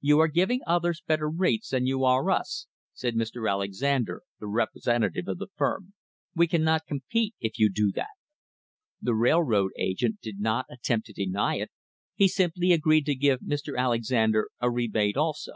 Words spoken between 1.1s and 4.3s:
rates than you are us," said Mr. Alexander,